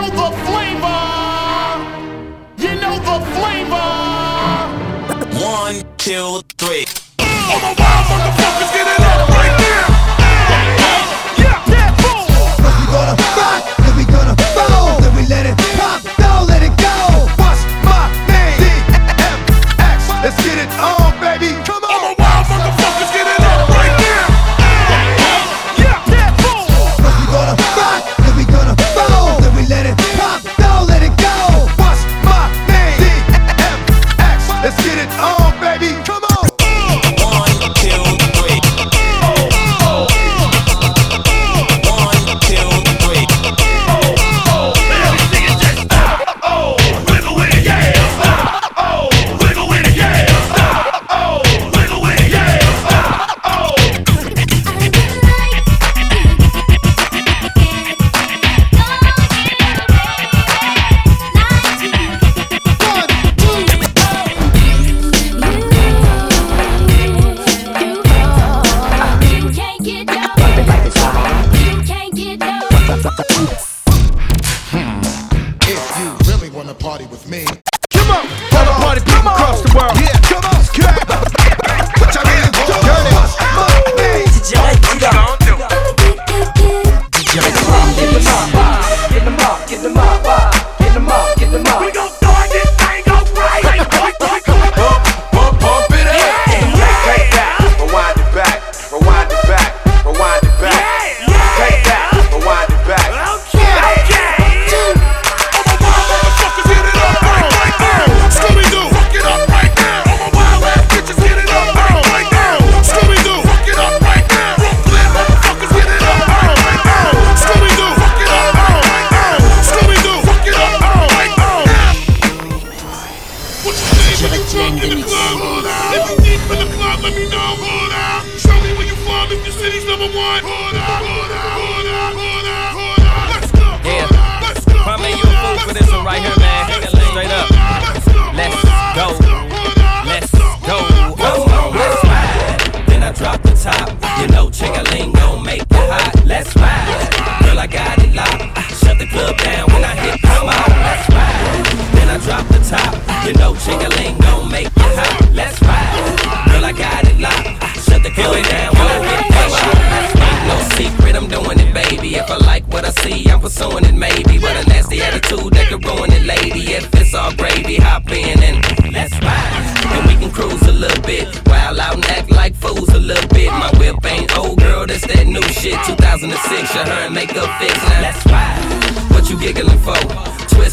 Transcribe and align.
know 0.00 0.10
the 0.10 0.36
flavor. 0.46 1.00
You 2.58 2.80
know 2.80 2.96
the 3.08 3.18
flavor. 3.34 3.90
One, 5.44 5.82
two, 5.96 6.42
three. 6.58 6.86
Oh 7.20 7.87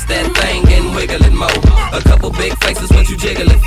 that 0.07 0.27
thing 0.38 0.61
and 0.73 0.95
wiggle 0.95 1.23
it 1.23 1.33
more. 1.33 1.61
A 1.93 2.01
couple 2.01 2.31
big 2.31 2.53
faces, 2.63 2.89
when 2.91 3.05
you 3.05 3.17
jiggle 3.17 3.49
it 3.49 3.64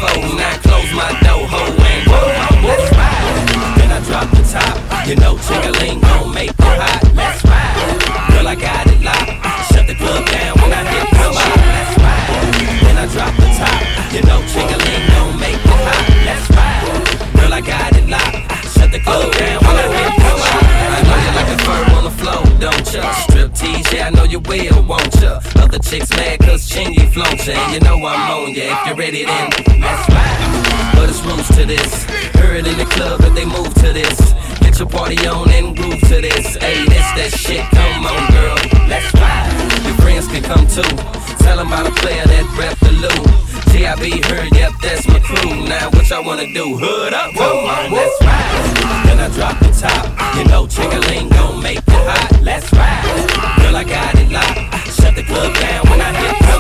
and 27.49 27.73
you 27.73 27.81
know 27.81 27.97
I'm 28.05 28.31
on 28.31 28.55
ya. 28.55 28.69
If 28.69 28.87
you're 28.87 28.97
ready, 28.97 29.25
then 29.25 29.51
let's 29.81 30.05
ride. 30.13 30.93
But 30.95 31.09
it's 31.09 31.23
rules 31.25 31.49
to 31.57 31.65
this. 31.65 32.05
Heard 32.37 32.67
in 32.67 32.77
the 32.77 32.85
club 32.85 33.21
that 33.21 33.35
they 33.35 33.45
move 33.45 33.73
to 33.81 33.93
this. 33.93 34.35
Get 34.61 34.79
your 34.79 34.89
party 34.89 35.17
on 35.27 35.51
and 35.51 35.77
groove 35.77 36.01
to 36.13 36.21
this. 36.21 36.57
Hey, 36.57 36.85
that's 36.85 37.11
that 37.17 37.33
shit. 37.33 37.65
Come 37.73 38.05
on, 38.05 38.21
girl, 38.33 38.57
let's 38.89 39.09
ride. 39.17 39.49
Your 39.87 39.97
friends 40.05 40.29
can 40.29 40.43
come 40.43 40.67
too. 40.69 40.85
Tell 41.41 41.57
them 41.57 41.69
about 41.69 41.89
a 41.89 41.95
player 42.05 42.25
that 42.25 42.45
rep 42.59 42.77
the 42.85 42.93
loot. 43.01 43.25
GIB 43.73 44.25
heard, 44.29 44.53
yep, 44.55 44.73
that's 44.83 45.07
my 45.09 45.21
crew. 45.21 45.65
Now 45.69 45.89
what 45.91 46.09
y'all 46.11 46.25
wanna 46.25 46.53
do? 46.53 46.77
Hood 46.77 47.15
up, 47.15 47.33
come 47.33 47.65
on, 47.65 47.93
let's 47.93 48.17
ride. 48.21 49.07
Then 49.07 49.19
I 49.21 49.29
drop 49.33 49.57
the 49.61 49.71
top. 49.73 50.05
You 50.37 50.45
know, 50.45 50.67
Chickaling 50.67 51.29
gon' 51.31 51.63
make 51.63 51.79
it 51.79 52.03
hot. 52.05 52.43
Let's 52.43 52.71
ride. 52.73 53.05
Girl, 53.63 53.77
I 53.77 53.85
got 53.85 54.15
it 54.17 54.31
locked. 54.33 54.93
Shut 54.93 55.15
the 55.15 55.23
club 55.25 55.55
down 55.55 55.89
when 55.89 56.01
I 56.01 56.13
hit. 56.13 56.58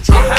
fake. 0.00 0.33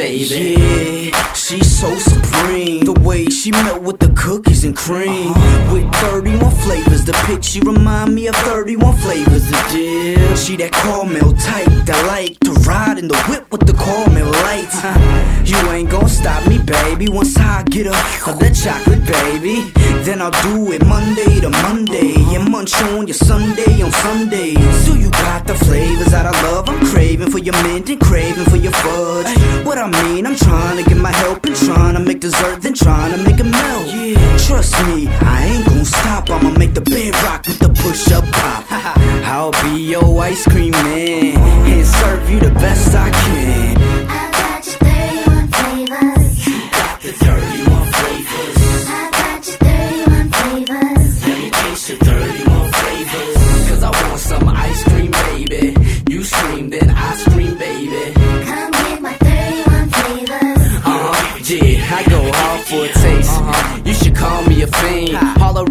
Baby. 0.00 1.10
Yeah, 1.12 1.19
she's 1.34 1.80
so 1.80 1.94
supreme. 1.98 2.84
The 2.84 2.98
way 3.00 3.26
she 3.26 3.50
melt 3.50 3.82
with 3.82 3.98
the 3.98 4.08
cookies 4.16 4.64
and 4.64 4.76
cream. 4.76 5.32
With 5.72 5.92
31 5.96 6.50
flavors, 6.62 7.04
the 7.04 7.12
pitch 7.26 7.44
she 7.44 7.60
remind 7.60 8.14
me 8.14 8.26
of 8.28 8.36
31 8.36 8.96
flavors. 8.98 9.50
Deal, 9.72 10.36
she 10.36 10.56
that 10.56 10.72
caramel 10.72 11.32
type 11.34 11.68
that 11.86 12.06
like 12.06 12.38
to 12.40 12.52
ride 12.68 12.98
in 12.98 13.08
the 13.08 13.18
whip 13.28 13.50
with 13.50 13.66
the 13.66 13.72
caramel 13.72 14.30
lights. 14.44 14.78
you 15.48 15.56
ain't 15.70 15.90
gon' 15.90 16.08
stop 16.08 16.46
me, 16.46 16.58
baby. 16.58 17.08
Once 17.08 17.36
I 17.36 17.62
get 17.64 17.86
up 17.86 18.28
of 18.28 18.38
that 18.40 18.54
chocolate, 18.54 19.04
baby, 19.04 19.70
then 20.04 20.20
I'll 20.22 20.36
do 20.42 20.72
it 20.72 20.84
Monday 20.86 21.40
to 21.40 21.50
Monday 21.50 22.14
and 22.34 22.50
munch 22.50 22.74
on 22.82 23.06
your 23.06 23.14
Sunday 23.14 23.82
on 23.82 23.92
Sundays. 23.92 24.86
So 24.86 24.94
you 24.94 25.10
got 25.10 25.46
the 25.46 25.54
flavors 25.54 26.10
that 26.12 26.26
I 26.26 26.34
love. 26.50 26.68
I'm 26.68 26.84
craving 26.86 27.30
for 27.30 27.38
your 27.38 27.54
mint 27.62 27.88
and 27.90 28.00
craving 28.00 28.44
for 28.44 28.56
your 28.56 28.72
fudge. 28.72 29.30
What 29.64 29.78
I 29.78 29.86
mean, 30.02 30.26
I'm 30.26 30.36
trying 30.36 30.82
to 30.82 30.88
get 30.88 30.98
my 30.98 31.12
help 31.20 31.44
and 31.44 31.56
trying 31.56 31.94
to 31.94 32.00
make 32.00 32.20
dessert, 32.20 32.62
then 32.62 32.74
trying 32.74 33.12
to 33.12 33.18
make 33.22 33.38
it 33.38 33.44
melt. 33.44 33.86
Yeah, 33.86 34.36
trust 34.46 34.74
me, 34.86 35.08
I 35.08 35.36
ain't 35.50 35.66
gon' 35.66 35.84
stop. 35.84 36.30
I'ma 36.30 36.50
make 36.58 36.74
the 36.74 36.80
bed 36.80 37.14
rock 37.24 37.46
with 37.46 37.58
the 37.58 37.70
push 37.82 38.10
up 38.12 38.24
pop. 38.32 38.64
I'll 39.34 39.52
be 39.64 39.74
your 39.92 40.08
ice 40.20 40.44
cream 40.52 40.72
man 40.72 41.36
and 41.72 41.86
serve 41.86 42.28
you 42.30 42.40
the 42.40 42.54
best 42.64 42.94
I 42.94 43.10
can. 43.10 43.89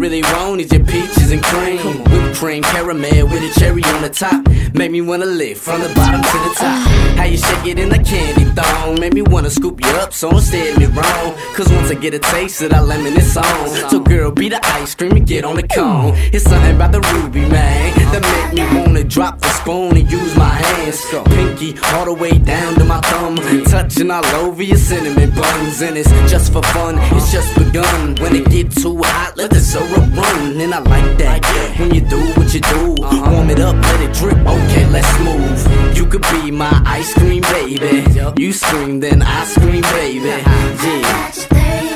Really 0.00 0.22
want 0.22 0.62
is 0.62 0.72
your 0.72 0.82
peaches 0.82 1.30
and 1.30 1.42
cream. 1.42 2.09
Cream, 2.40 2.62
caramel 2.62 3.26
with 3.28 3.42
a 3.42 3.60
cherry 3.60 3.84
on 3.84 4.00
the 4.00 4.08
top. 4.08 4.48
Make 4.72 4.90
me 4.90 5.02
wanna 5.02 5.26
lick 5.26 5.58
from 5.58 5.82
the 5.82 5.90
bottom 5.90 6.22
to 6.22 6.38
the 6.48 6.54
top. 6.56 6.88
How 7.18 7.24
you 7.24 7.36
shake 7.36 7.66
it 7.66 7.78
in 7.78 7.92
a 7.92 8.02
candy 8.02 8.44
thong. 8.58 8.98
Make 8.98 9.12
me 9.12 9.20
wanna 9.20 9.50
scoop 9.50 9.78
you 9.84 9.90
up, 10.00 10.14
so 10.14 10.30
don't 10.30 10.40
stare 10.40 10.74
me 10.78 10.86
wrong. 10.86 11.34
Cause 11.54 11.68
once 11.70 11.90
I 11.90 11.96
get 11.96 12.14
a 12.14 12.18
taste 12.18 12.62
of 12.62 12.70
that 12.70 12.86
lemon, 12.86 13.12
it's 13.14 13.36
on. 13.36 13.68
So 13.90 14.00
girl, 14.00 14.30
be 14.30 14.48
the 14.48 14.58
ice 14.68 14.94
cream 14.94 15.12
and 15.12 15.26
get 15.26 15.44
on 15.44 15.56
the 15.56 15.68
cone. 15.68 16.14
It's 16.32 16.44
something 16.44 16.76
about 16.76 16.92
the 16.92 17.02
ruby, 17.12 17.40
man. 17.40 17.92
That 18.10 18.22
make 18.22 18.54
me 18.54 18.80
wanna 18.80 19.04
drop 19.04 19.38
the 19.40 19.48
spoon 19.50 19.98
and 19.98 20.10
use 20.10 20.34
my 20.34 20.48
hands. 20.48 21.04
Pinky 21.26 21.76
all 21.92 22.06
the 22.06 22.14
way 22.14 22.38
down 22.38 22.74
to 22.76 22.84
my 22.84 23.00
thumb. 23.02 23.36
Touching 23.66 24.10
all 24.10 24.24
over 24.36 24.62
your 24.62 24.78
cinnamon 24.78 25.30
buns. 25.32 25.82
And 25.82 25.98
it's 25.98 26.08
just 26.30 26.54
for 26.54 26.62
fun, 26.72 26.98
it's 27.12 27.30
just 27.30 27.54
begun. 27.54 28.16
When 28.16 28.34
it 28.34 28.48
get 28.48 28.72
too 28.72 28.96
hot, 29.02 29.36
let 29.36 29.50
the 29.50 29.60
syrup 29.60 30.16
run. 30.16 30.58
And 30.58 30.72
I 30.72 30.78
like 30.78 31.18
that. 31.18 31.76
When 31.78 31.94
you 31.94 32.00
do 32.00 32.29
what 32.36 32.52
you 32.54 32.60
do, 32.60 32.94
uh-huh. 33.02 33.30
warm 33.30 33.50
it 33.50 33.60
up, 33.60 33.76
let 33.76 34.00
it 34.00 34.14
drip. 34.14 34.38
Okay, 34.38 34.86
let's 34.86 35.18
move. 35.20 35.96
You 35.96 36.06
could 36.06 36.22
be 36.32 36.50
my 36.50 36.82
ice 36.84 37.12
cream 37.14 37.42
baby. 37.42 38.04
You 38.36 38.52
scream, 38.52 39.00
then 39.00 39.22
I 39.22 39.44
scream, 39.44 39.82
baby. 39.82 40.30
Uh-huh. 40.30 40.86
Yeah. 40.86 41.89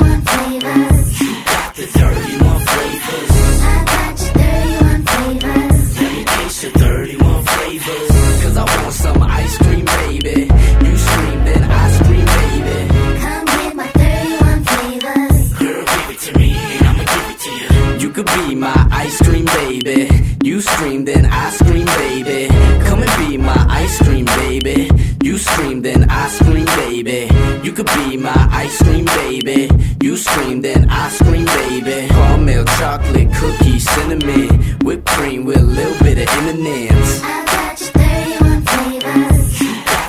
Could 27.74 27.86
be 27.86 28.16
my 28.16 28.48
ice 28.52 28.80
cream, 28.82 29.04
baby. 29.04 29.68
You 30.00 30.16
scream, 30.16 30.60
then 30.60 30.88
I 30.88 31.08
scream, 31.08 31.44
baby. 31.44 32.08
Caramel, 32.08 32.64
chocolate, 32.78 33.34
cookies, 33.34 33.90
cinnamon, 33.90 34.78
whipped 34.84 35.06
cream 35.06 35.44
with 35.44 35.58
a 35.58 35.64
little 35.64 35.98
bit 36.04 36.18
of 36.18 36.28
M&M's. 36.28 37.20
Got 37.20 37.76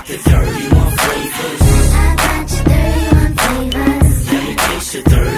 the 0.07 0.17
31 0.17 0.91
flavors. 1.01 1.61
Let 4.31 4.43
me 4.43 4.55
taste 4.55 4.93
your 4.93 5.03
31 5.03 5.34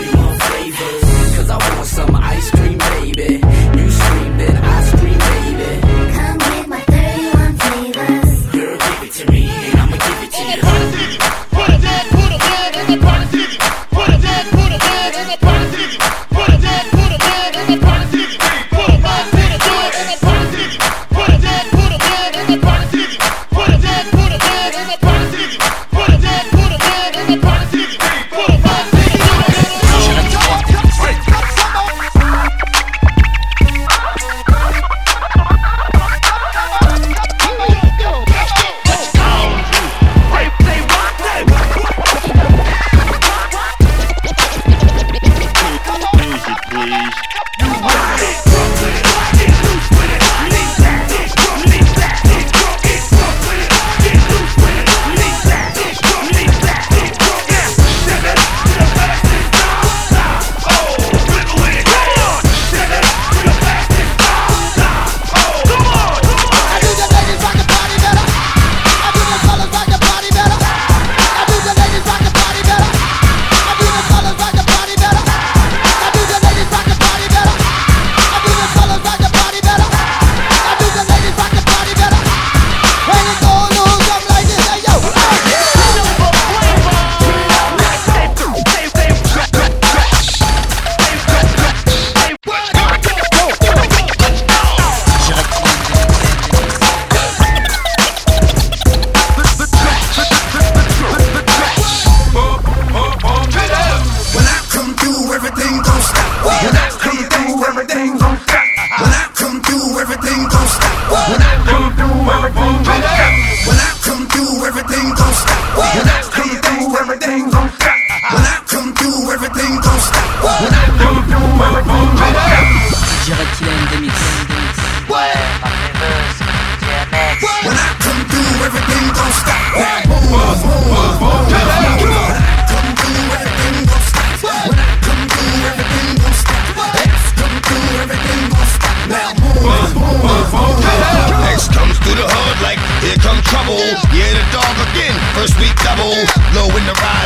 Low 146.18 146.66
in 146.76 146.84
the 146.88 147.17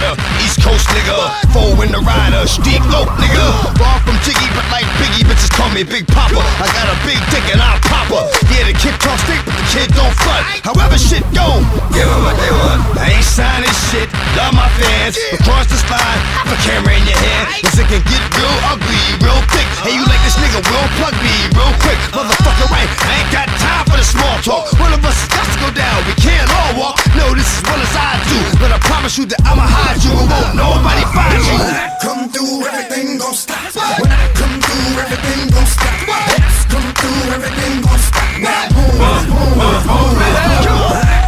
East 0.44 0.62
Coast 0.62 0.88
nigga. 0.92 1.18
Four 1.54 1.78
in 1.84 1.92
the 1.92 2.02
rider, 2.02 2.44
steep 2.48 2.84
low 2.92 3.06
nigga. 3.20 3.48
Far 3.78 4.00
from 4.06 4.18
Jiggy, 4.26 4.48
but 4.56 4.66
like 4.72 4.88
Biggie, 5.00 5.26
bitches 5.28 5.52
call 5.52 5.70
me 5.72 5.84
Big 5.84 6.08
Papa. 6.08 6.40
I 6.40 6.68
got 6.72 6.88
a 6.90 6.98
big 7.08 7.20
dick 7.32 7.46
and 7.52 7.62
I'll 7.62 7.82
pop 7.88 8.08
her. 8.12 8.26
Yeah, 8.52 8.68
the 8.68 8.76
kid 8.76 8.96
talk 9.00 9.20
straight, 9.24 9.44
but 9.46 9.56
the 9.56 9.66
kid 9.72 9.90
don't 9.94 10.16
front. 10.24 10.44
However 10.64 10.98
shit 10.98 11.24
go, 11.32 11.62
Give 11.92 12.04
give 12.04 12.10
'em 12.10 12.22
what 12.24 12.36
they 12.40 12.52
want. 12.52 12.82
I 12.98 13.18
ain't 13.18 13.26
signing 13.26 13.76
shit, 13.90 14.08
love 14.38 14.54
my 14.54 14.70
fans. 14.80 15.18
Across 15.36 15.72
line, 15.92 16.20
have 16.40 16.52
a 16.56 16.60
camera 16.64 16.96
in 16.96 17.04
your 17.04 17.20
hand. 17.20 17.46
Cause 17.68 17.78
it 17.78 17.88
can 17.92 18.02
get 18.08 18.24
real 18.40 18.58
ugly, 18.72 19.04
real 19.20 19.42
thick. 19.52 19.68
Hey, 19.84 19.94
you 20.00 20.04
like 20.08 20.24
this 20.24 20.40
nigga, 20.40 20.64
will 20.64 20.90
plug 20.98 21.16
me 21.20 21.36
real 21.52 21.74
quick. 21.84 22.00
Motherfucker, 22.16 22.68
right? 22.72 22.88
I 22.88 23.12
ain't 23.20 23.32
got 23.36 23.48
time 23.60 23.84
for 23.92 23.98
the 24.00 24.08
small 24.08 24.36
talk. 24.42 24.72
One 24.80 24.94
of 24.96 25.04
us 25.04 25.16
has 25.20 25.30
got 25.36 25.46
to 25.52 25.58
go 25.60 25.70
down. 25.76 25.98
We 26.08 26.16
can't 26.18 26.48
all 26.48 26.72
walk. 26.80 26.98
No, 27.20 27.36
this 27.36 27.48
is 27.48 27.62
well 27.68 27.80
as 27.80 27.94
I 27.96 28.12
do. 28.32 28.40
But 28.60 28.72
I 28.72 28.80
promise 28.88 29.18
you 29.20 29.26
that 29.32 29.40
I'ma 29.44 29.68
hide 29.68 30.01
you 30.04 30.14
won't 30.16 30.56
nobody 30.56 31.04
find 31.14 31.42
you. 31.46 31.58
When 31.58 31.76
I 31.76 31.98
come 32.02 32.30
through, 32.30 32.66
everything 32.66 33.18
gon' 33.18 33.34
stop. 33.34 33.74
When 33.76 34.12
I 34.12 34.28
come 34.34 34.56
through, 34.62 35.02
everything 35.02 35.50
gon' 35.54 35.66
stop. 35.66 36.10
X 36.42 36.66
come 36.72 36.90
through, 37.00 37.34
everything 37.36 37.82
gon' 37.82 38.00
stop. 38.00 38.30
Now 38.42 38.70
boom, 38.74 38.92
boom, 38.98 39.24
boom, 39.30 39.80
boom. 39.88 40.10
When 40.18 40.34
I 40.38 40.58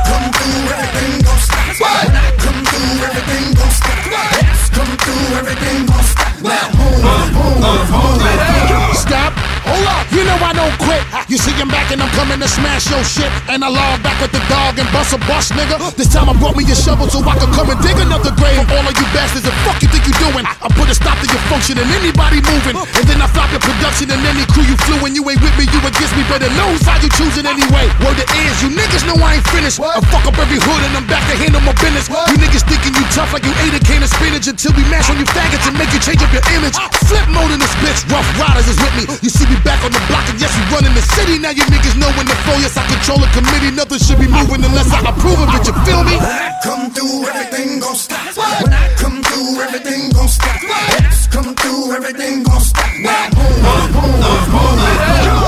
come 0.09 0.27
through, 0.33 0.73
everything 0.73 1.13
gon' 1.25 1.41
stop. 1.45 1.75
When 1.83 2.15
I 2.15 2.27
come 2.43 2.61
through, 2.65 3.05
everything 3.07 3.45
gon' 3.57 3.73
stop. 3.77 3.99
X 4.41 4.69
come 4.75 4.93
through, 5.03 5.37
everything 5.39 5.79
gon' 5.85 6.03
stop. 6.03 6.33
Now 6.41 6.65
boom, 6.73 6.97
boom, 7.03 7.27
boom, 7.33 8.17
boom. 8.17 8.52
You 11.31 11.39
see 11.39 11.55
him 11.55 11.71
back 11.71 11.87
and 11.91 12.03
I'm 12.03 12.11
coming 12.13 12.39
to 12.39 12.49
smash 12.49 12.91
your 12.91 13.03
shit. 13.03 13.31
And 13.47 13.63
I 13.63 13.69
log 13.71 14.03
back 14.03 14.19
with 14.19 14.35
the 14.35 14.43
dog 14.51 14.75
and 14.75 14.87
bust 14.91 15.15
a 15.15 15.19
bus, 15.23 15.55
nigga. 15.55 15.79
This 15.95 16.11
time 16.11 16.27
I 16.27 16.35
brought 16.35 16.59
me 16.59 16.67
a 16.67 16.75
shovel 16.75 17.07
so 17.07 17.23
I 17.23 17.39
could 17.39 17.53
come 17.55 17.71
and 17.71 17.79
dig 17.79 17.95
another 17.95 18.35
grave 18.35 18.59
all 18.67 18.83
of 18.83 18.93
you 18.93 19.07
bastards. 19.15 19.47
The 19.47 19.53
fuck 19.63 19.79
you 19.79 19.87
think 19.87 20.03
you're 20.03 20.19
doing? 20.19 20.43
I 20.43 20.67
put 20.75 20.91
a 20.91 20.95
stop 20.95 21.15
to 21.23 21.27
your 21.27 21.43
function 21.47 21.79
and 21.79 21.87
anybody 21.95 22.43
moving. 22.43 22.75
And 22.75 23.03
then 23.07 23.23
I 23.23 23.27
flop 23.31 23.49
your 23.55 23.63
production 23.63 24.11
and 24.11 24.19
any 24.27 24.43
crew 24.51 24.67
you 24.67 24.75
flew 24.83 24.99
and 25.07 25.15
you 25.15 25.23
ain't 25.31 25.39
with 25.39 25.55
me, 25.55 25.65
you 25.71 25.79
against 25.79 26.13
me. 26.19 26.27
Better 26.27 26.51
know 26.59 26.69
how 26.83 26.99
you 26.99 27.09
choosing 27.15 27.47
anyway. 27.47 27.87
Word 28.03 28.19
it 28.19 28.27
is, 28.43 28.59
you 28.59 28.69
niggas 28.75 29.07
know 29.07 29.15
I 29.23 29.39
ain't 29.39 29.47
finished. 29.47 29.79
I 29.79 30.03
fuck 30.11 30.27
up 30.27 30.35
every 30.35 30.59
hood 30.59 30.81
and 30.83 30.93
I'm 30.99 31.07
back 31.07 31.23
to 31.31 31.35
handle 31.39 31.63
my 31.63 31.73
business. 31.79 32.11
You 32.11 32.35
niggas 32.35 32.67
thinking 32.67 32.93
you 32.99 33.05
tough 33.15 33.31
like 33.31 33.47
you 33.47 33.53
ate 33.63 33.71
a 33.71 33.81
can 33.81 34.03
of 34.03 34.11
spinach 34.11 34.51
until 34.51 34.75
we 34.75 34.83
mash 34.91 35.07
on 35.07 35.15
you 35.15 35.27
faggots 35.31 35.71
and 35.71 35.75
make 35.79 35.91
you 35.95 36.01
change 36.03 36.19
up 36.19 36.31
your 36.35 36.43
image. 36.51 36.75
Flip 37.07 37.27
mode 37.31 37.55
in 37.55 37.59
this 37.63 37.73
bitch, 37.79 38.03
rough 38.11 38.27
riders 38.35 38.67
is 38.67 38.77
with 38.77 38.95
me. 38.99 39.03
You 39.23 39.31
see 39.31 39.47
me 39.47 39.55
back 39.63 39.79
on 39.87 39.91
the 39.95 40.03
block 40.11 40.27
and 40.27 40.35
yes, 40.35 40.51
we 40.59 40.63
running 40.73 40.91
the 40.91 41.03
city. 41.15 41.37
Now 41.39 41.53
you 41.53 41.63
niggas 41.69 41.97
know 41.97 42.09
when 42.17 42.25
to 42.27 42.37
flow. 42.43 42.57
Yes, 42.57 42.77
I 42.77 42.83
control 42.89 43.21
a 43.23 43.29
committee. 43.31 43.71
Nothing 43.71 43.99
should 43.99 44.19
be 44.19 44.27
moving 44.27 44.63
unless 44.63 44.89
I 44.91 44.99
approve 45.09 45.39
of 45.39 45.49
it. 45.53 45.63
You 45.67 45.73
feel 45.85 46.03
me? 46.03 46.17
When 46.17 46.25
I 46.25 46.51
come 46.63 46.89
through, 46.91 47.27
everything 47.29 47.79
gon' 47.79 47.95
stop. 47.95 48.35
When 48.63 48.73
I 48.73 48.85
come 48.97 49.21
through, 49.23 49.61
everything 49.61 50.09
gon' 50.11 50.27
stop. 50.27 50.57
X 51.05 51.27
come 51.27 51.51
through, 51.55 51.93
everything 51.97 52.43
gon' 52.43 52.61
stop. 52.61 52.89
Now 52.99 53.29
boom, 53.35 53.55
boom, 53.63 53.85
boom, 53.93 54.13
boom. 54.53 54.75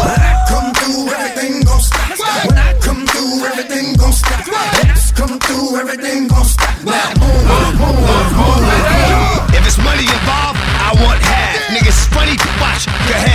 When 0.06 0.22
I 0.22 0.46
come 0.50 0.70
through, 0.78 1.10
everything 1.16 1.54
gon' 1.66 1.82
stop. 1.82 2.10
When 2.48 2.58
I 2.58 2.70
come 2.86 3.02
through, 3.06 3.46
everything 3.50 3.88
gon' 3.98 4.14
stop. 4.14 4.42
X 4.90 5.12
come 5.12 5.36
through, 5.46 5.78
everything 5.82 6.28
gon' 6.28 6.46
stop. 6.46 6.76
Now 6.86 7.10
boom, 7.20 7.40
boom, 7.50 7.72
boom, 7.80 7.98
boom, 8.06 8.26
boom. 8.38 8.62
If 9.58 9.64
it's 9.66 9.80
money 9.82 10.06
involved, 10.06 10.60
I 10.88 10.90
want 11.02 11.20
half. 11.22 11.58
Niggas 11.74 12.00
funny 12.14 12.36
to 12.38 12.50
watch, 12.62 12.86
your 13.10 13.18
ahead, 13.18 13.35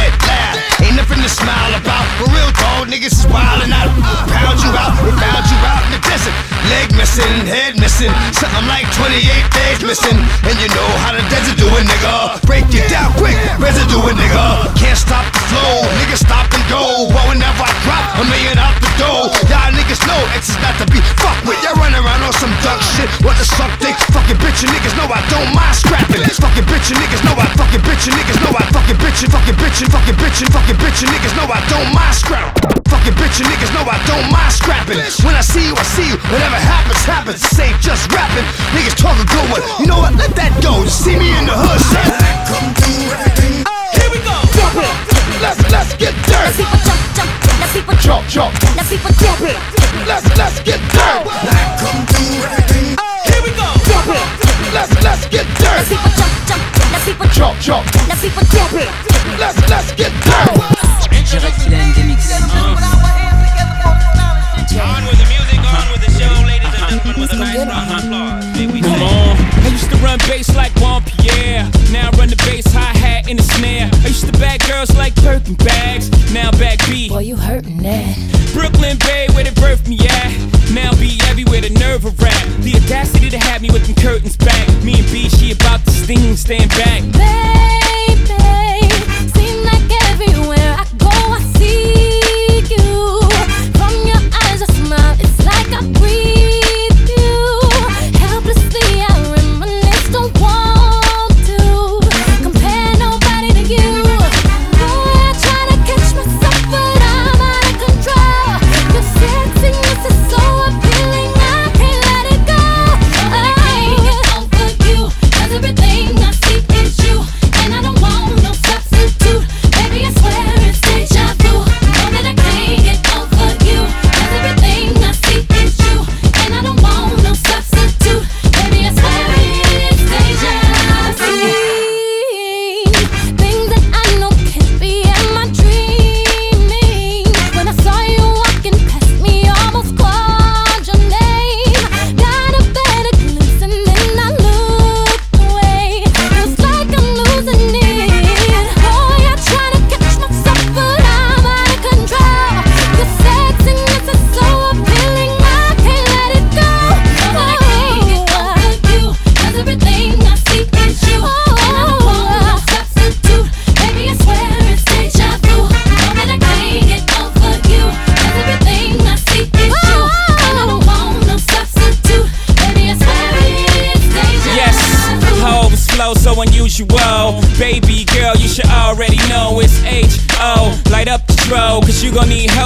missing, 8.00 8.32
something 8.32 8.66
like 8.66 8.88
28 8.96 9.20
days 9.52 9.80
missing. 9.84 10.16
And 10.48 10.56
you 10.56 10.68
know 10.72 10.88
how 11.04 11.12
the 11.12 11.20
desert 11.28 11.58
do 11.58 11.68
it, 11.68 11.84
nigga. 11.84 12.40
Break 12.46 12.64
it 12.72 12.88
down 12.88 13.12
quick, 13.20 13.36
residue 13.58 14.00
it, 14.08 14.16
nigga. 14.16 14.72
Can't 14.76 14.96
stop 14.96 15.24
the 15.32 15.40
flow, 15.52 15.84
nigga, 16.00 16.16
stop 16.16 16.48
and 16.54 16.59
go. 16.70 17.10
But 17.10 17.26
whenever 17.26 17.66
I 17.66 17.72
drop 17.82 18.06
a 18.22 18.24
million 18.30 18.56
out 18.56 18.78
the 18.78 18.90
door, 18.94 19.26
y'all 19.50 19.74
niggas 19.74 20.00
know 20.06 20.20
X 20.38 20.54
is 20.54 20.58
not 20.62 20.78
to 20.78 20.86
be 20.86 21.02
fucked 21.18 21.42
with. 21.44 21.58
Y'all 21.66 21.74
run 21.76 21.92
around 21.92 22.22
on 22.22 22.32
some 22.38 22.54
duck 22.62 22.78
shit. 22.94 23.10
What 23.26 23.34
the 23.36 23.44
suck 23.44 23.74
dick? 23.82 23.98
Fucking 24.14 24.38
bitch, 24.38 24.62
you 24.62 24.70
niggas 24.70 24.94
know 24.94 25.10
I 25.10 25.20
don't 25.26 25.50
mind 25.50 25.74
scrapping. 25.74 26.22
Fucking 26.22 26.66
bitch, 26.70 26.94
you 26.94 26.96
niggas 26.96 27.26
know 27.26 27.34
I 27.34 27.50
fucking 27.58 27.82
bitch, 27.82 28.06
you 28.06 28.14
niggas 28.14 28.38
know 28.46 28.54
I 28.54 28.64
fucking 28.70 28.98
bitch, 29.02 29.26
fucking 29.26 29.58
bitch, 29.58 29.82
fucking 29.90 30.16
bitch, 30.16 30.38
fucking 30.46 30.78
bitch, 30.78 30.98
you 31.02 31.08
niggas 31.10 31.34
know 31.34 31.50
I 31.50 31.60
don't 31.66 31.90
mind 31.90 32.14
scrap. 32.14 32.54
Fucking 32.86 33.16
bitch, 33.18 33.42
you 33.42 33.46
niggas 33.50 33.74
know 33.74 33.84
I 33.84 33.98
don't 34.06 34.30
mind 34.30 34.54
scrapping. 34.54 35.02
When 35.26 35.34
I 35.34 35.42
see 35.42 35.66
you, 35.66 35.74
I 35.74 35.82
see 35.82 36.06
you. 36.06 36.16
Whatever 36.30 36.56
happens, 36.56 37.02
happens. 37.02 37.42
This 37.42 37.58
ain't 37.58 37.78
just 37.82 38.06
rapping. 38.14 38.46
Niggas 38.78 38.94
talk 38.94 39.18
a 39.18 39.26
good 39.26 39.46
one. 39.50 39.62
You 39.82 39.86
know 39.90 39.98
what? 39.98 40.14
Let 40.14 40.38
that 40.38 40.54
go. 40.62 40.86
You 40.86 40.90
see 40.90 41.18
me 41.18 41.34
in 41.34 41.46
the 41.50 41.56
hood, 41.56 41.80
son. 41.90 42.06
Come 42.46 42.70
through, 42.78 43.10
everything 43.18 43.66
Here 43.98 44.10
we 44.10 44.18
go. 44.22 44.34
Jump 44.54 44.78
it. 44.86 45.19
Let's 45.40 45.58
let's 45.72 45.96
get 45.96 46.12
dirty. 46.28 46.64
Let 46.64 46.68
people 46.68 46.76
jump, 46.84 47.16
jump. 47.16 47.32
Let 47.60 47.72
people 47.72 47.94
Jump, 47.96 48.28
jump. 48.28 48.52
Let 48.76 48.86
people 48.88 49.12
jump. 49.16 49.40
Let's 50.06 50.28
let's 50.36 50.60
get 50.60 50.80
dirty. 50.92 51.30
come 51.80 52.04
through, 52.12 52.44
everything 52.44 52.96
Here 53.24 53.42
we 53.42 53.50
go. 53.56 53.68
Jump 53.88 54.08
it. 54.12 54.74
Let's 54.74 54.92
let's 55.02 55.26
get 55.28 55.46
dirty. 55.56 55.96
Let 56.92 57.02
people 57.06 57.28
jump, 57.32 57.56
jump. 57.58 57.86
Let 58.08 58.20
people 58.20 58.44
Jump, 58.52 58.52
jump. 58.52 58.68
Let 58.76 58.84
people 58.84 58.92
jump. 59.24 59.38
Let's 59.40 59.56
let's 59.70 59.92
get 59.92 60.12
dirty. 60.28 60.99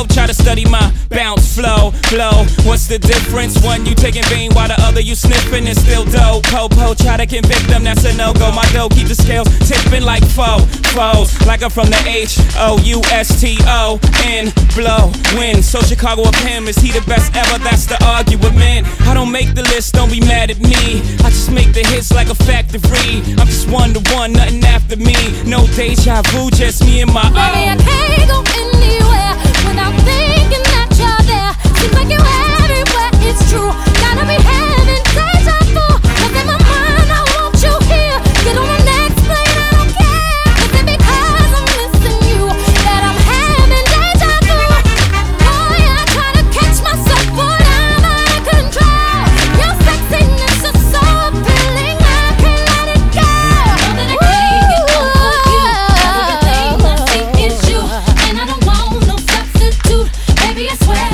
Try 0.09 0.27
to 0.27 0.35
study 0.35 0.65
my 0.65 0.93
bounce, 1.11 1.55
flow, 1.55 1.91
flow. 2.11 2.45
What's 2.65 2.87
the 2.87 2.99
difference? 2.99 3.63
One 3.65 3.87
you 3.87 3.95
taking 3.95 4.25
vein 4.25 4.53
while 4.53 4.69
the 4.69 4.79
other 4.83 5.01
you 5.01 5.15
sniffing 5.15 5.67
and 5.67 5.77
still 5.77 6.05
dope. 6.05 6.45
Po 6.45 6.69
po, 6.69 6.95
try 6.95 7.17
to 7.17 7.27
convict 7.27 7.69
them, 7.69 7.85
that's 7.85 8.05
a 8.05 8.17
no 8.17 8.33
go. 8.33 8.53
My 8.53 8.65
dough 8.73 8.89
keep 8.89 9.09
the 9.09 9.15
scales 9.15 9.49
tipping 9.69 10.03
like 10.03 10.25
foe, 10.25 10.59
foes. 10.95 11.35
Like 11.47 11.63
I'm 11.63 11.71
from 11.71 11.91
the 11.91 12.03
H 12.07 12.39
O 12.57 12.79
U 12.85 13.01
S 13.13 13.41
T 13.41 13.59
O 13.67 13.99
N, 14.25 14.53
blow, 14.75 15.13
win. 15.39 15.63
So 15.63 15.81
Chicago 15.83 16.23
of 16.29 16.35
him, 16.37 16.69
is 16.69 16.77
he 16.77 16.91
the 16.91 17.05
best 17.07 17.35
ever? 17.35 17.59
That's 17.63 17.87
the 17.87 17.99
argument. 18.05 18.87
I 19.03 19.15
don't 19.15 19.33
make 19.33 19.55
the 19.55 19.63
list, 19.63 19.95
don't 19.95 20.11
be 20.11 20.21
mad 20.21 20.51
at 20.51 20.61
me. 20.61 21.03
I 21.25 21.31
just 21.31 21.51
make 21.51 21.73
the 21.73 21.85
hits 21.87 22.13
like 22.13 22.29
a 22.29 22.35
factory. 22.35 23.23
I'm 23.39 23.47
just 23.47 23.69
one 23.71 23.95
to 23.95 24.01
one, 24.15 24.33
nothing 24.33 24.65
after 24.65 24.97
me. 24.97 25.17
No 25.45 25.67
deja 25.75 26.23
vu, 26.23 26.51
just 26.51 26.85
me 26.85 27.03
and 27.03 27.13
my 27.13 27.23
Baby. 27.29 27.69
I 27.69 27.77
can't 27.77 28.29
go 28.29 28.43
anywhere. 28.61 29.54
It's 33.27 33.51
true, 33.51 33.73
gotta 34.01 34.27
be 34.27 34.35
heaven. 34.35 35.34
swear. 60.77 61.14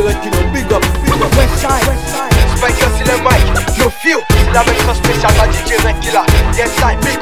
Direct 0.00 0.24
know 0.30 0.50
big 0.50 0.72
up 0.72 0.82
Westside 1.36 1.84
Spike 2.56 2.74
c'est 2.96 3.04
le 3.04 3.18
mic 3.20 3.76
Yo 3.76 3.90
feel. 3.90 4.16
La 4.54 4.64
même 4.64 4.74
chose 4.86 4.96
spéciale 4.96 5.32
à 5.38 5.44
DJ 5.52 5.76
Ren 5.84 5.94
Yes 6.56 6.70
I 6.78 6.96
big 7.04 7.19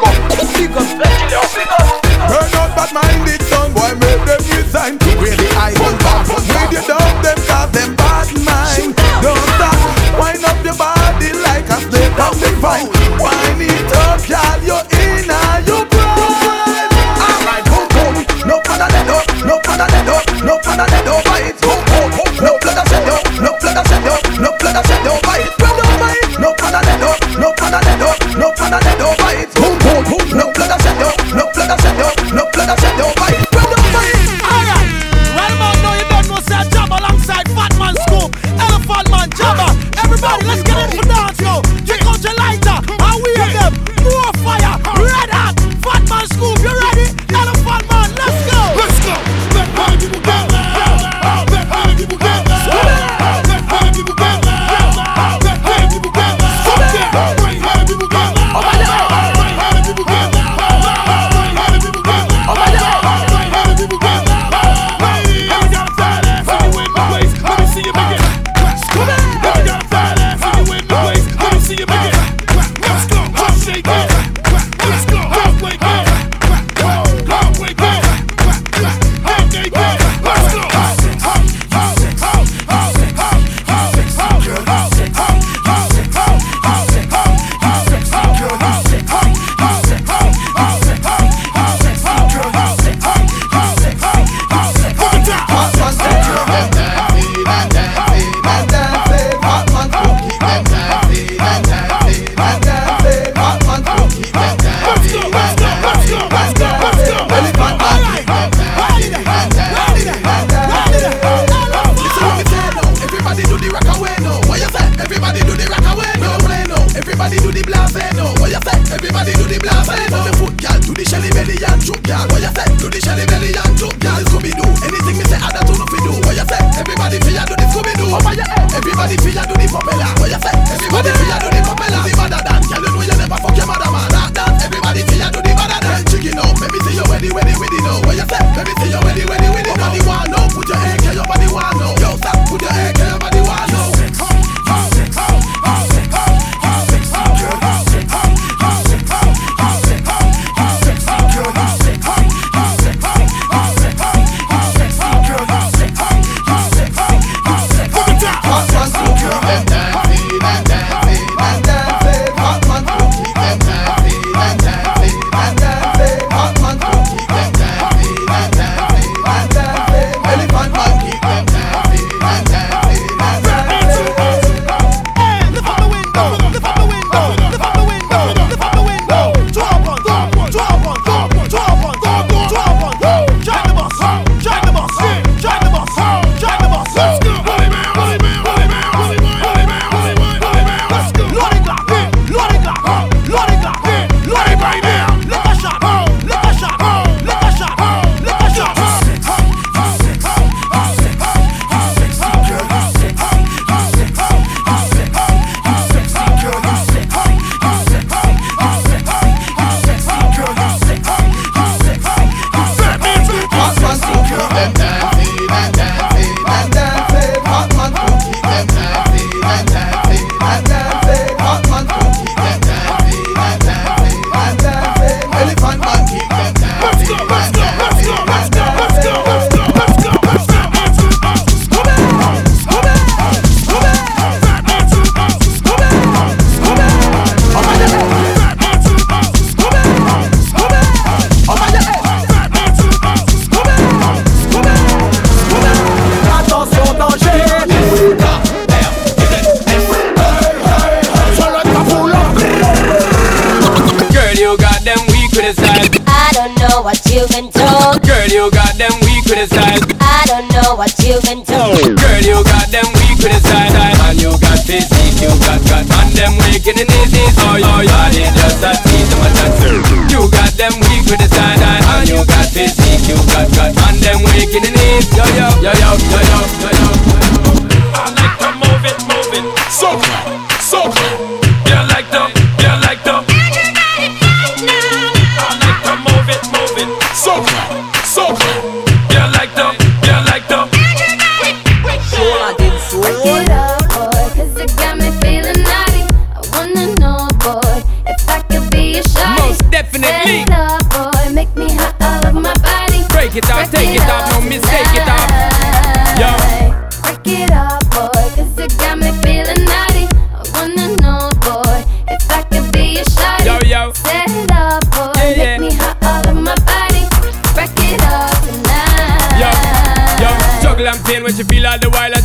Break 293.01 293.27
it 293.27 293.51
up, 293.51 293.79
boy, 293.95 294.25
'cause 294.35 294.57
it 294.63 294.77
got 294.77 294.97
me 294.99 295.11
feeling 295.21 295.63
naughty. 295.63 296.03
I 296.35 296.41
wanna 296.53 296.87
know, 297.01 297.29
boy, 297.45 297.83
if 298.07 298.29
I 298.29 298.43
be 298.71 298.99
a. 298.99 299.03
Most 299.41 299.71
definitely. 299.71 300.45
Set 300.45 300.49
it 300.49 300.51
up, 300.51 300.83
boy, 300.91 301.33
make 301.33 301.55
me 301.57 301.69
hot 301.75 301.95
all 302.03 302.27
over 302.29 302.41
my 302.41 302.55
body. 302.55 303.05
Break 303.11 303.37
it 303.37 303.51
off, 303.51 303.68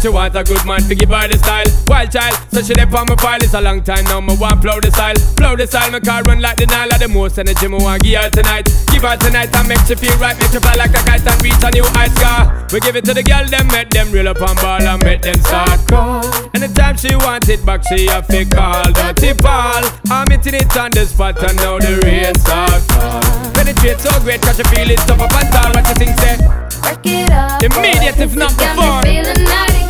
she 0.04 0.10
want 0.10 0.36
a 0.36 0.44
good 0.44 0.60
man 0.68 0.84
to 0.84 0.94
give 0.96 1.08
her 1.08 1.28
the 1.32 1.40
style. 1.40 1.64
Wild 1.88 2.12
child, 2.12 2.36
so 2.52 2.60
she 2.60 2.76
dey 2.76 2.84
on 2.84 3.08
my 3.08 3.16
file. 3.16 3.40
It's 3.40 3.54
a 3.56 3.62
long 3.62 3.80
time 3.82 4.04
now, 4.12 4.20
me 4.20 4.36
want 4.36 4.60
blow 4.60 4.76
the 4.84 4.92
style. 4.92 5.16
Blow 5.40 5.56
the 5.56 5.66
style, 5.66 5.92
my 5.96 6.04
car 6.04 6.22
run 6.28 6.44
like 6.44 6.58
the 6.60 6.68
Nile. 6.68 6.92
The 7.00 7.08
most 7.08 7.40
energy 7.40 7.72
me 7.72 7.80
want 7.80 8.04
give 8.04 8.20
her 8.20 8.28
tonight. 8.30 8.68
Give 8.92 9.00
her 9.00 9.16
tonight 9.16 9.56
and 9.56 9.64
make 9.64 9.80
she 9.88 9.96
feel 9.96 10.12
right. 10.20 10.36
Make 10.36 10.52
she 10.52 10.60
fly 10.60 10.76
like 10.76 10.92
a 10.92 11.00
kite 11.08 11.24
and 11.24 11.40
reach 11.40 11.64
a 11.64 11.72
new 11.72 11.88
height 11.96 12.12
scar. 12.20 12.68
We 12.76 12.84
give 12.84 13.00
it 13.00 13.08
to 13.08 13.14
the 13.16 13.24
girl, 13.24 13.48
them 13.48 13.68
make 13.72 13.96
them 13.96 14.12
real 14.12 14.28
up 14.28 14.44
and 14.44 14.60
ball 14.60 14.84
and 14.84 15.00
make 15.08 15.24
them 15.24 15.40
start 15.40 15.80
call. 15.88 16.28
Anytime 16.52 17.00
she 17.00 17.16
want 17.16 17.48
it 17.48 17.64
back, 17.64 17.88
she 17.88 18.12
a 18.12 18.20
fake 18.28 18.52
call. 18.52 18.84
Dirty 18.92 19.32
Paul, 19.40 19.88
I'm 20.12 20.28
hitting 20.28 20.60
it 20.60 20.76
on 20.76 20.92
the 20.92 21.08
spot 21.08 21.40
and 21.40 21.56
now 21.64 21.80
the 21.80 22.04
rain 22.04 22.36
start 22.44 22.84
fall. 22.92 23.24
Penetrate 23.56 24.04
so 24.04 24.12
great, 24.20 24.44
cause 24.44 24.60
she 24.60 24.68
feel 24.68 24.92
it 24.92 25.00
tough 25.08 25.24
up 25.24 25.32
and 25.32 25.48
tall. 25.48 25.72
What 25.72 25.88
you 25.88 25.96
think, 25.96 26.12
say? 26.20 26.36
Break 26.84 27.08
it 27.08 27.32
up. 27.32 27.64
Immediate, 27.64 28.20
if 28.20 28.36
not 28.36 28.52
before. 28.60 29.00
Feeling 29.08 29.48
naughty. 29.48 29.83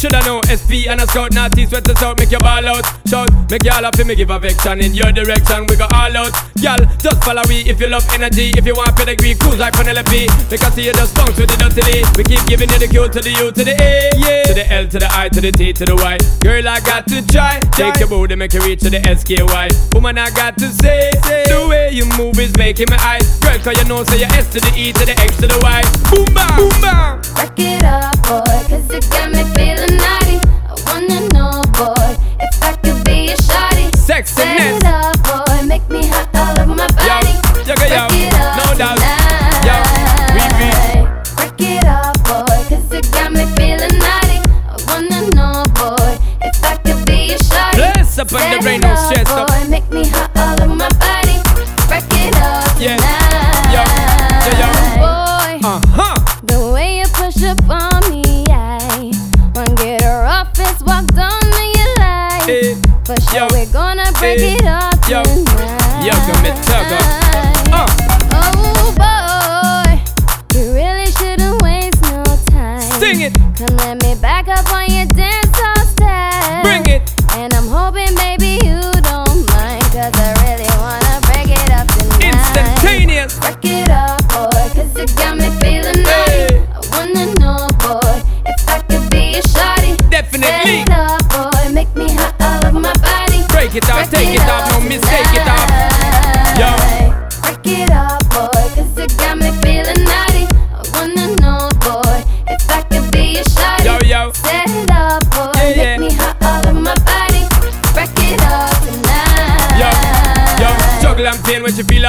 Shoulda 0.00 0.24
know 0.24 0.40
SP 0.48 0.88
and 0.88 1.00
a 1.00 1.06
scout, 1.06 1.32
naughty 1.34 1.66
sweat 1.66 1.86
us 1.88 2.02
out, 2.02 2.18
make 2.18 2.30
your 2.30 2.40
ball 2.40 2.64
out. 2.64 2.84
Shout, 3.06 3.28
make 3.50 3.64
y'all 3.64 3.84
happy, 3.84 4.04
me 4.04 4.14
give 4.16 4.30
affection 4.30 4.80
in 4.80 4.94
your 4.94 5.12
direction. 5.12 5.66
We 5.68 5.76
go 5.76 5.84
all 5.92 6.16
out. 6.16 6.32
Y'all, 6.64 6.80
just 6.96 7.22
follow 7.24 7.42
we 7.48 7.60
if 7.68 7.80
you 7.80 7.88
love 7.88 8.06
energy. 8.12 8.52
If 8.56 8.64
you 8.64 8.74
want 8.74 8.96
pedigree, 8.96 9.34
cruise 9.34 9.58
like 9.58 9.74
Penelope. 9.74 10.28
Because 10.48 10.72
see 10.72 10.86
you 10.86 10.92
just 10.92 11.14
bounce 11.14 11.36
with 11.36 11.52
the 11.52 11.56
dirty 11.60 11.84
D. 11.84 12.04
We 12.16 12.24
keep 12.24 12.40
giving 12.48 12.70
you 12.70 12.78
the 12.80 12.88
Q 12.88 13.08
to 13.08 13.20
the 13.20 13.32
U 13.44 13.52
to 13.52 13.62
the 13.64 13.76
A, 13.76 14.10
yeah. 14.16 14.42
To 14.48 14.54
the 14.54 14.72
L 14.72 14.88
to 14.88 14.98
the 14.98 15.08
I 15.12 15.28
to 15.28 15.40
the 15.40 15.52
T 15.52 15.72
to 15.72 15.84
the 15.84 15.96
Y. 15.96 16.16
Girl, 16.40 16.66
I 16.68 16.80
got 16.80 17.06
to 17.08 17.20
try. 17.28 17.60
Take 17.76 18.00
your 18.00 18.08
booty, 18.08 18.36
make 18.36 18.54
you 18.54 18.60
reach 18.60 18.80
to 18.80 18.90
the 18.90 19.00
SKY. 19.04 19.68
Woman, 19.92 20.16
I 20.16 20.30
got 20.30 20.56
to 20.58 20.68
say, 20.80 21.10
the 21.48 21.66
way 21.68 21.90
you 21.92 22.06
move 22.16 22.38
is 22.38 22.56
making 22.56 22.86
my 22.88 22.96
eyes. 23.04 23.38
Girl, 23.40 23.58
cause 23.60 23.76
you 23.76 23.84
know, 23.88 24.04
say 24.04 24.20
your 24.20 24.32
S 24.32 24.48
to 24.52 24.60
the 24.60 24.72
E 24.76 24.92
to 24.92 25.04
the 25.04 25.16
X 25.20 25.36
to 25.40 25.46
the 25.46 25.58
Y. 25.60 25.82
Boom, 26.08 26.24
bam, 26.32 26.48
boom, 26.56 26.76
bam. 26.80 27.20
Break 27.34 27.58
it 27.58 27.84
up, 27.84 28.16
boy, 28.24 28.44
'cause 28.68 28.88
it 28.96 29.04
got 29.10 29.28
me 29.32 29.42
feeling 29.56 29.89
naughty. 29.96 30.19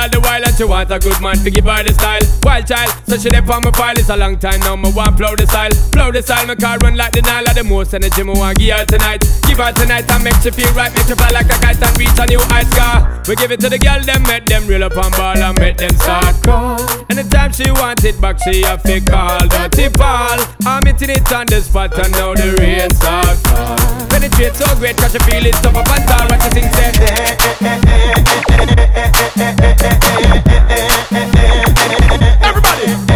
All 0.02 0.10
the 0.10 0.20
while 0.20 0.44
and 0.44 0.56
she 0.56 0.64
want 0.64 0.90
a 0.90 0.98
good 0.98 1.22
man 1.22 1.38
to 1.38 1.52
give 1.52 1.66
her 1.66 1.84
the 1.84 1.94
style. 1.94 2.22
Wild 2.44 2.66
child, 2.66 2.90
so 3.12 3.18
she 3.18 3.28
dey 3.28 3.44
on 3.44 3.62
my 3.62 3.72
file. 3.72 3.98
It's 4.00 4.08
a 4.08 4.16
long 4.16 4.40
time 4.40 4.62
now, 4.62 4.78
me 4.78 4.90
want 4.96 5.18
blow 5.18 5.36
the 5.36 5.46
style. 5.46 5.72
Blow 5.92 6.12
the 6.12 6.24
style, 6.24 6.48
my 6.48 6.56
car 6.56 6.78
run 6.80 6.96
like 6.96 7.12
the 7.12 7.22
Nile. 7.22 7.44
The 7.54 7.64
most 7.64 7.94
energy 7.94 8.24
me 8.24 8.32
want 8.32 8.58
give 8.58 8.78
her 8.78 8.86
tonight. 8.86 9.20
Give 9.44 9.60
her 9.60 9.74
tonight 9.74 10.10
and 10.10 10.24
make 10.24 10.40
she 10.40 10.50
feel 10.52 10.72
right, 10.72 10.88
make 10.96 11.06
she 11.08 11.16
fly 11.20 11.28
like 11.36 11.52
a 11.52 11.58
kite 11.60 11.84
and 11.84 11.92
reach 12.00 12.16
a 12.16 12.26
new 12.32 12.40
height 12.48 12.72
scar. 12.72 13.04
We 13.28 13.36
give 13.36 13.52
it 13.52 13.60
to 13.62 13.70
the 13.70 13.78
girl, 13.78 14.00
them 14.00 14.24
make 14.24 14.46
them 14.48 14.66
real 14.66 14.88
up 14.88 14.96
and 14.96 15.12
ball 15.12 15.36
and 15.36 15.60
make 15.60 15.76
them 15.76 15.92
start 16.00 16.40
call. 16.48 16.80
Anytime 17.12 17.52
she 17.52 17.68
want 17.76 18.00
it 18.08 18.16
back, 18.22 18.40
she 18.40 18.64
a 18.64 18.80
fake 18.80 19.12
call. 19.12 19.44
Dirty 19.44 19.92
Paul, 19.92 20.40
I'm 20.64 20.86
hitting 20.88 21.12
it 21.12 21.28
on 21.36 21.52
the 21.52 21.60
spot 21.60 21.92
and 22.00 22.16
now 22.16 22.32
the 22.32 22.56
rain 22.64 22.88
start. 22.96 23.36
Penetrate 24.08 24.56
so 24.56 24.72
great, 24.80 24.96
cause 24.96 25.12
she 25.12 25.20
feel 25.28 25.44
it 25.44 25.60
tough 25.60 25.76
up 25.76 25.92
and 25.92 26.08
tall. 26.08 26.32
What 26.32 26.40
you 26.48 26.52
think, 26.56 26.72
say? 26.80 26.96
Everybody. 31.84 33.11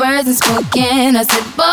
Words 0.00 0.28
unspoken. 0.28 1.16
I 1.16 1.22
said, 1.24 1.56
boy. 1.56 1.69